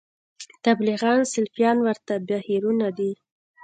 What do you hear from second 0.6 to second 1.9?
تبلیغیان سلفیان